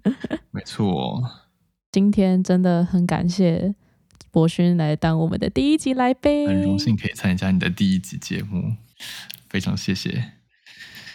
[0.05, 0.15] 嗯，
[0.53, 1.23] 没错。
[1.91, 3.75] 今天真的很感谢
[4.31, 8.77] 博勋来当我们的第一集来宾，很荣幸可以参加你的第一集节目，
[9.49, 10.33] 非常谢谢。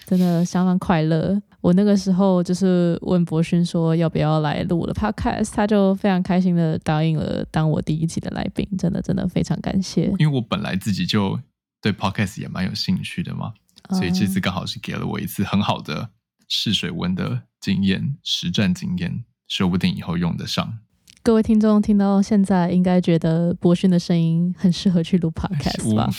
[0.05, 1.41] 真的相当快乐。
[1.61, 10.11] 我那个时候就是问博勋说要不要来录我的 podcast，他就非常开心的答应了当我第一集的来宾，真的真的非常感谢。
[10.17, 11.39] 因为我本来自己就
[11.81, 13.53] 对 podcast 也蛮有兴趣的嘛，
[13.89, 16.09] 所以这次刚好是给了我一次很好的
[16.47, 20.79] 试水温的经验、实战经验，说不定以后用得上。
[21.23, 26.09] 各位听众听到现在，应该觉得博勋的声音很适合去录 podcast 吧？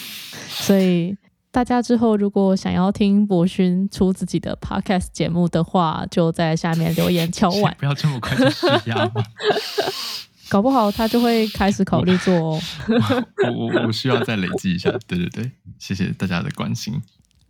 [0.49, 1.17] 所以
[1.51, 9.23] 大家之后如果想要听博勋出自己的 podcast 节目的话，就在下面留言敲碗，不要这么快就施压嘛！
[10.53, 12.61] 搞不好他就会开始考虑做哦。
[13.57, 14.91] 我我我需要再累积一下。
[15.07, 16.93] 对对对，谢谢大家的关心。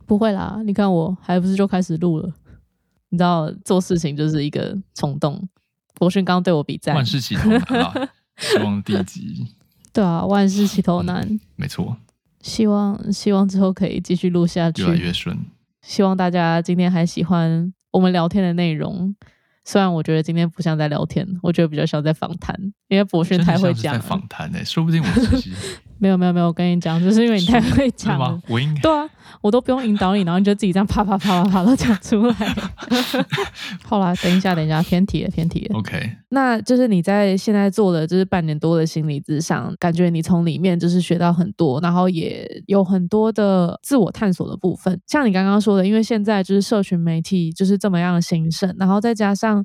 [0.07, 2.33] 不会啦，你看我还不是就开始录了？
[3.09, 5.49] 你知道做事情就是一个冲动。
[5.95, 8.09] 博勋刚刚对我比赞万，事起头难啊！
[8.38, 9.49] 希望第一集
[9.93, 11.97] 对啊，万事起头难，没错，
[12.41, 15.37] 希望希望之后可以继续录下去，越来越顺。
[15.83, 19.12] 希望大家今天还喜欢我们聊天的内容。
[19.64, 22.55] 虽然我觉得今天不像在聊天，我觉得比较像在访谈，
[22.88, 23.94] 因为博讯太会讲。
[23.94, 28.37] 在访谈呢，说不定我其实没有没有没有，我跟你讲，就是因为你太会讲了。
[28.49, 29.09] 我应对啊，
[29.41, 32.35] 我都不用引导你，然后你就自己这样啪啪啪啪啪都讲出来。
[33.85, 35.79] 好啦等一下等一下偏题了偏题了。
[35.79, 45.01] OK，那就是你在现在做的就是半年多的心理咨商，感觉你从里面就是学到很多，然后也有很多的自我探索的部分。
[45.07, 49.65] 像你刚刚说的，因为现在就是社群媒体就是这么样的兴盛，然后再加上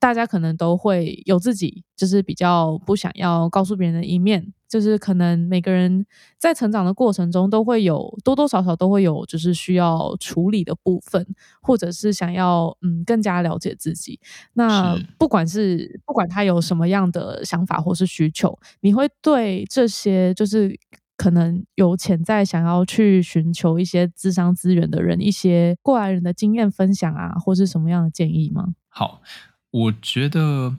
[0.00, 4.52] 大家可能都会有自己就是比较不想要告诉别人的一面。
[4.68, 6.04] 就是可能每个人
[6.38, 11.24] 在成长的过程中都会有多多少少都会有就是需要处理的部分，
[11.62, 14.18] 或者是想要嗯更加了解自己。
[14.54, 20.78] 那不管是不管他有什么样的想法或是需求，你会对这些就是
[21.16, 28.74] 可能有潜在想要去寻求一些智商资源的人，一些过来人的经验分享啊，或是什么样的建议吗？
[28.88, 29.22] 好，
[29.70, 30.76] 我觉得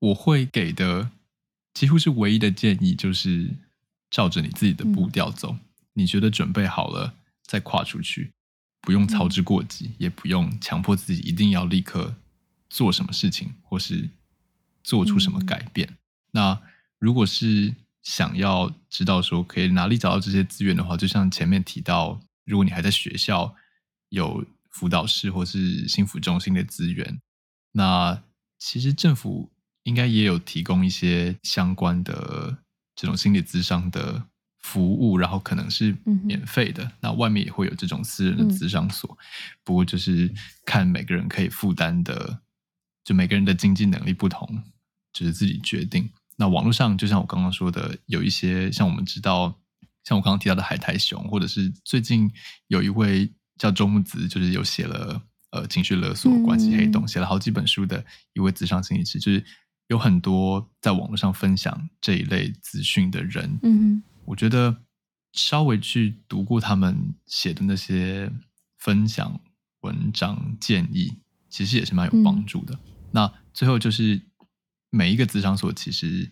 [0.00, 1.10] 我会给的。
[1.78, 3.54] 几乎是唯一的建议，就是
[4.10, 5.56] 照着你自己的步调走。
[5.92, 7.14] 你觉得准备好了
[7.44, 8.32] 再跨出去，
[8.80, 12.16] 不用操之过急，也不用强迫自己一定要立刻
[12.68, 14.10] 做什么事情，或是
[14.82, 15.96] 做出什么改变。
[16.32, 16.60] 那
[16.98, 23.54] 如果是想要知道说可以哪里找到这些资源的话，就像前面提到，如果你还在学校
[24.08, 27.20] 有辅导室或是幸福中心的资源，
[27.70, 28.20] 那
[28.58, 29.52] 其实政府。
[29.88, 32.58] 应该也有提供一些相关的
[32.94, 34.22] 这种心理咨商的
[34.58, 36.92] 服务，然后可能是免费的。
[37.00, 39.16] 那外面也会有这种私人的咨商所，
[39.64, 40.30] 不过就是
[40.66, 42.38] 看每个人可以负担的，
[43.02, 44.62] 就每个人的经济能力不同，
[45.14, 46.10] 就是自己决定。
[46.36, 49.58] 那网络上就像我刚刚说的，有一些像我们知道，
[50.04, 52.30] 像我刚刚提到的海苔熊，或者是最近
[52.66, 55.22] 有一位叫周木子，就是有写了
[55.52, 59.42] 呃情绪勒索、关系黑洞，写了好几本书的一位咨商心理师，就是。
[59.88, 64.84] 有很多在网络上分享这一类资讯的人，嗯，我觉得
[65.32, 68.30] 稍微去读过他们写的那些
[68.78, 69.40] 分享
[69.80, 72.78] 文章建议，其实也是蛮有帮助的。
[73.12, 74.20] 那最后就是
[74.90, 76.30] 每一个咨商所，其实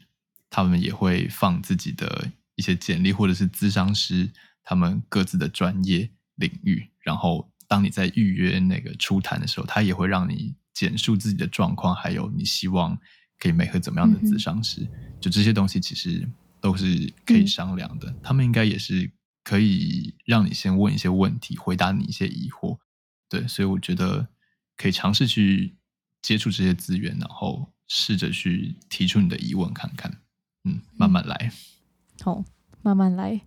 [0.51, 4.31] 他们也会放自己的一些简历，或者是咨商师
[4.63, 6.91] 他们各自的专业领域。
[7.01, 12.99] 然后当你在预约那个初谈的时候，他也会让你简述自己的状况，还有你希望。
[13.39, 14.87] 可以配合怎么样的咨商师？
[15.21, 16.29] 就这些东西其实
[16.61, 18.15] 都是可以商量的。
[18.23, 19.11] 他们应该也是
[19.43, 22.79] 可以让你先问一些问题，回答你一些疑惑。
[23.29, 24.29] 对，所以我觉得
[24.77, 25.77] 可以尝试去
[26.23, 30.21] 接触这些资源，然后试着去提出你的疑问看看。
[30.65, 31.53] 嗯，慢慢来。
[32.21, 32.45] 好，
[32.83, 33.41] 慢慢来。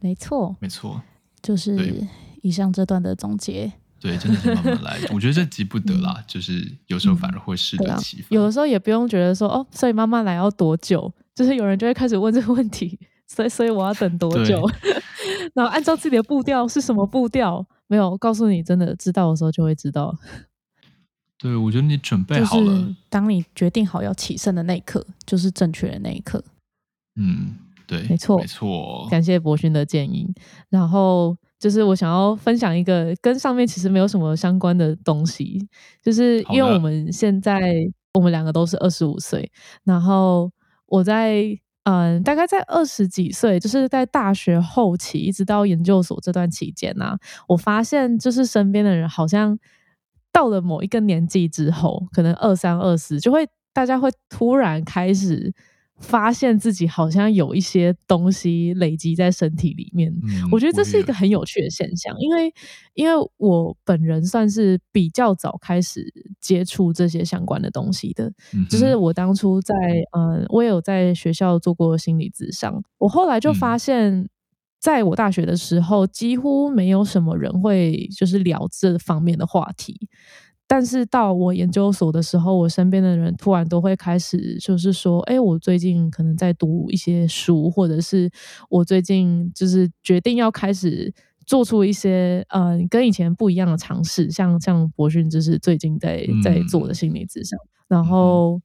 [0.00, 1.02] 没错，没错，
[1.40, 2.06] 就是
[2.42, 3.72] 以上这段的总结。
[4.02, 4.98] 对，真的是慢慢来。
[5.14, 8.26] 我觉得这急不得啦，就是有时候反而会适得其反。
[8.30, 11.12] 有的时候也不用觉得说哦，所以慢慢来要多久？
[11.36, 14.68] 就是有人就会开始问这个问题，所以所以我要等多久？
[15.54, 17.64] 然后按照自己的步调是什么步调？
[17.86, 20.12] 没有告诉你，真的知道的时候就会知道。
[21.38, 26.42] 对，我觉得你准备好了，当你决定好要起身的那一刻，就是正确的那一刻。
[27.14, 27.54] 嗯，
[27.86, 29.06] 对，没错，没错。
[29.08, 30.34] 感谢博勋的建议，
[30.70, 31.36] 然后。
[31.62, 35.64] 就是我想要分享一个跟上面其实没有什么相关的东西，
[36.02, 37.72] 就是因为我们现在
[38.14, 39.48] 我们两个都是二十五岁，
[39.84, 40.50] 然后
[40.86, 49.56] 我在嗯大概在二十几岁，就是在大学后期一直到研究所这段期间呢，我发现就是身边的人好像
[50.32, 55.54] 到了某一个年纪之后，可能二三二四，就会大家会突然开始。
[56.02, 60.12] 发现自己好像有一些东西累积在身体里面，
[60.50, 62.52] 我觉得这是一个很有趣的现象，因为
[62.94, 66.04] 因为我本人算是比较早开始
[66.40, 68.30] 接触这些相关的东西的，
[68.68, 69.74] 就是我当初在
[70.16, 74.28] 嗯，我也有在学校做过心理咨商，我后来就发现，
[74.80, 80.08] 在我大学的时候，几乎没有什么人会就是聊这方面的话题。
[80.74, 88.30] 但是到我研究所的时候，我身边的人突然都会开始，就是说，哎，我最近可能在读一些书，或者是
[88.70, 91.12] 我最近就是决定要开始
[91.44, 98.58] 做出一些呃跟以前不一样的尝试，像像博讯就是最近在在做的心理咨商，然后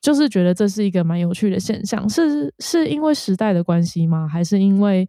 [0.00, 4.26] 就是觉得这是一个蛮有趣的现象，是是因为时代的关系吗？
[4.26, 5.06] 还是因为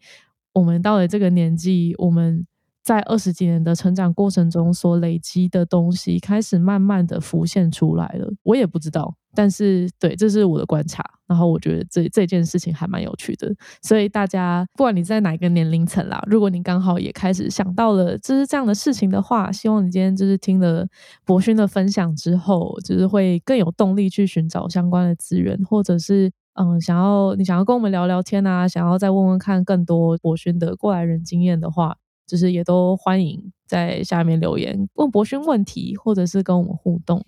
[0.51, 2.45] 我们到了这个年纪，我们？
[2.83, 8.29] 在二十几年的成长过程中所累积的东西，开始慢慢的浮现出来了。
[8.43, 11.03] 我也不知道，但是对，这是我的观察。
[11.25, 20.85] 然后我觉得这这件事情还蛮有趣的，所以大家不管你在哪个年龄层啦，如果你刚好也开始想到了就是这样的事情的话，希望你今天就是听了
[21.25, 31.95] 博勋的分享之后，就是会更有动力去寻找相关的资源，或者是嗯，想要你想要跟我们聊聊天啊，想要再问问看更多博勋的过来人经验的话，
[32.25, 37.25] 就是也都欢迎在下面留言问博勋问题，或者是跟我们互动，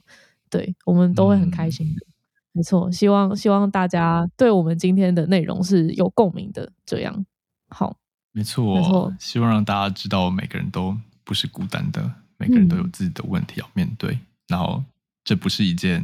[0.49, 2.05] 对我们都会很开心的。
[2.51, 6.71] 没错，希望希望大家对我们今天的内容是有共鸣的。
[6.85, 7.25] 这样
[7.67, 7.97] 好，
[8.31, 9.13] 没错，没错。
[9.19, 14.17] 希望让大家知道，每个人都不是孤单的，每个人都有自己的问题要面对。
[14.47, 14.81] 然后，
[15.25, 16.01] 这不是一件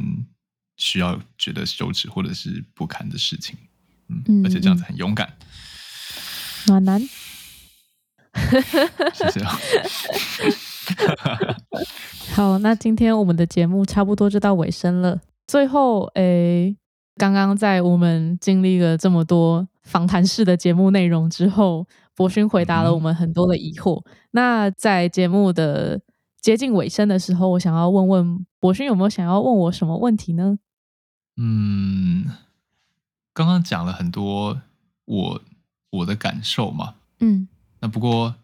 [0.76, 3.56] 需要觉得羞耻或者是不堪的事情。
[4.08, 5.32] 嗯，而且这样子很勇敢。
[6.66, 7.00] 暖男，
[9.14, 9.40] 谢谢。
[12.34, 15.20] 好，那今天我们的节目差不多就到尾声了。
[15.46, 16.76] 最后，诶，
[17.16, 24.02] 刚刚在我们经历了这么多访谈式的节目内容之后，博勋回答了我们很多的疑惑。
[24.30, 26.00] 那在节目的
[26.40, 30.58] 接近尾声的时候，我想要问问博勋有没有想要问我什么问题呢？
[31.36, 32.26] 嗯，
[33.34, 34.62] 刚刚讲了很多
[35.04, 35.42] 我
[35.90, 37.48] 我的感受嘛，嗯，
[37.82, 38.34] 那不过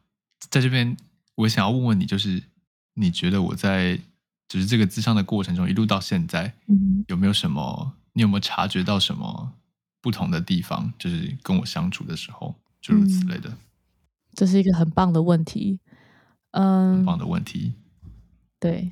[0.50, 0.94] 在这边
[1.36, 2.42] 我想要问问你，就是
[2.92, 3.98] 你觉得我在。
[4.50, 6.54] 就是这个自伤的过程中，一路到现在，
[7.08, 7.92] 有没有什么？
[8.14, 9.52] 你有没有察觉到什么
[10.00, 10.90] 不同的地方？
[10.98, 13.52] 就是跟我相处的时候，诸如此类的。
[14.32, 15.78] 这是一个很棒的问题，
[16.52, 17.74] 嗯，很棒的问题。
[18.58, 18.90] 对，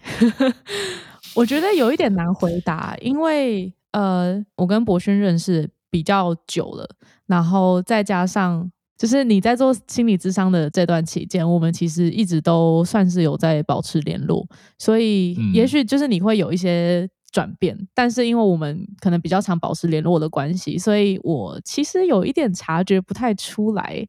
[1.35, 8.71] 我觉得有一点难回答，因为呃，我跟博勋认识比较久了，然后再加上。
[8.99, 14.47] 就是你在做心理智商的这段期间，我们其实一直都算是有在保持联络，
[14.79, 24.07] 所以也许就是你会有一些转变，但是因为我们可能比较常保持联络的关系，所以我其实有一点察觉不太出来。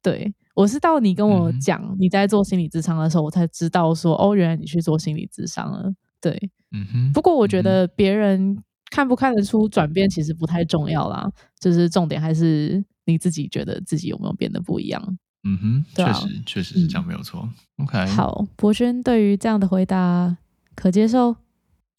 [0.00, 5.92] 对我是到你跟我讲你在做心理智商的时候，我才知道说哦，原来你去做心理智商了。
[6.20, 6.38] 对，
[6.70, 7.12] 嗯哼。
[7.12, 8.56] 不过我觉得别人
[8.90, 12.84] 看不看得出转变其实不太重要啦，就是重点还是。
[13.04, 15.18] 你自己觉得自己有没有变得不一样？
[15.46, 17.48] 嗯哼，确实确实是这样，没有错。
[17.76, 20.36] OK，好，博轩对于这样的回答
[20.74, 21.36] 可接受？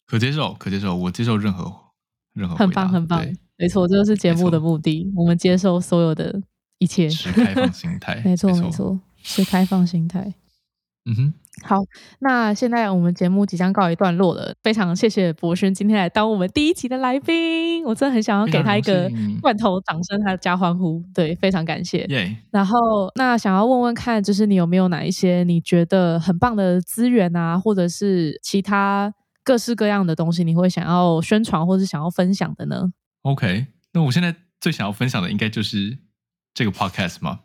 [0.06, 1.72] 可接受，可接受，我接受任何
[2.32, 2.56] 任何。
[2.56, 3.24] 很棒，很棒，
[3.56, 6.42] 没错，这就是节目的目的，我们接受所有的
[6.78, 10.34] 一切， 是开放心态，没错，没错，是开放心态。
[11.06, 11.34] 嗯哼。
[11.62, 11.78] 好，
[12.18, 14.54] 那现在我们节目即将告一段落了。
[14.62, 21.02] 非常谢谢博轩今天来当我们第一期的来宾，我真的很想要给他一个罐头掌声，他加欢呼。
[21.14, 22.06] 对，非常感谢。
[22.50, 22.76] 然后，
[23.14, 29.10] 那想要问问看，就是你有没有哪一些你觉得很棒的资源啊，或者是其他
[29.42, 32.92] 各式各样的东西，你会想要宣传或者想要分享的呢
[33.22, 35.96] ？OK，那我现在最想要分享的应该就是
[36.52, 37.40] 这个 Podcast 吗？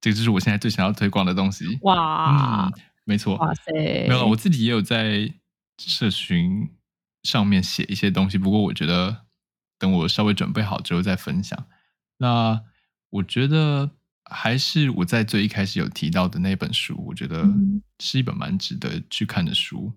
[0.00, 1.64] 这个就是我现在最想要推广的东西。
[1.82, 2.68] 哇！
[3.04, 5.32] 没错，哇塞，没有，我自己也有在
[5.78, 6.70] 社群
[7.22, 9.24] 上面写一些东西，不过我觉得
[9.78, 11.66] 等我稍微准备好之后再分享。
[12.18, 12.62] 那
[13.10, 13.90] 我觉得
[14.30, 17.44] 还是我在最一开始有提到的那本书，我觉得
[17.98, 19.92] 是一本蛮值得去看的书。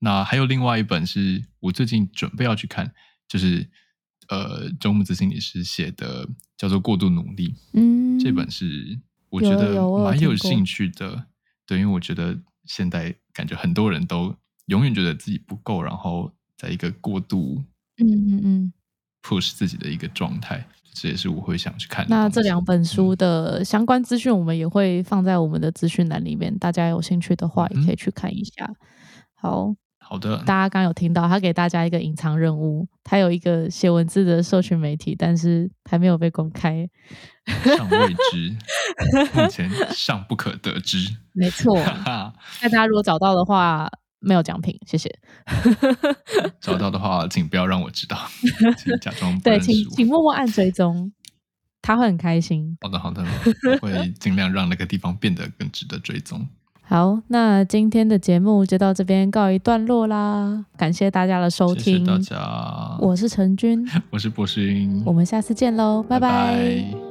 [0.00, 2.92] 那还有另外一本是我最近准备要去看，
[3.28, 3.68] 就是
[4.28, 7.50] 呃，周木子心理师写的，叫做《过度努力》。
[7.74, 8.98] 嗯，这本是
[9.30, 11.26] 我觉得蛮有兴趣的。
[11.66, 12.38] 对，因为我觉得
[12.68, 14.32] 现在感觉很多人都
[14.66, 17.60] 永远觉得自己不够，然后在一个过度
[17.96, 18.72] 嗯嗯嗯
[19.22, 20.64] push 自己的一个状态，
[20.94, 22.06] 这也是我会想去看。
[22.08, 28.72] 那这两本书的相关资讯，我们也会放在我们的资讯栏里面，大家有兴趣的话也可以去看一下。
[29.34, 29.74] 好。
[30.10, 36.88] 好的，大家刚有听到他给大家一个隐藏任务，他有一个写文字的社群媒体，但是还没有被公开，
[37.76, 37.98] 尚未
[38.30, 38.56] 知，
[39.34, 40.96] 目前尚不可得知。
[41.34, 42.32] 没错，那
[42.62, 43.86] 大家如果找到的话，
[44.20, 45.14] 没有奖品，谢谢。
[46.58, 48.16] 找到的话，请不要让我知道，
[49.02, 51.12] 假装对，请请默默按追踪，
[51.82, 52.78] 他会很开心。
[52.80, 53.22] 好的，好的，
[53.82, 56.48] 会尽量让那个地方变得更值得追踪。
[56.88, 67.07] 好，那今天的节目就到这边告一段落啦，感谢大家的收听，谢谢大家，我是陈军， 我是博勋，我们下次见喽，拜拜。